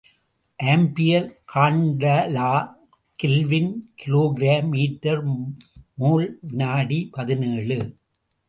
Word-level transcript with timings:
Ampere, 0.57 1.41
candela, 1.55 2.75
kelvin, 3.15 3.93
kilogram, 4.05 4.67
metre, 4.67 5.23
mole, 5.93 6.37
வினாடி 6.41 7.09
பதினேழு. 7.11 7.95